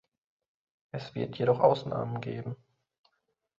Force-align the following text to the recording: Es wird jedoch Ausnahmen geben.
Es 0.91 1.13
wird 1.13 1.37
jedoch 1.37 1.59
Ausnahmen 1.59 2.21
geben. 2.21 2.55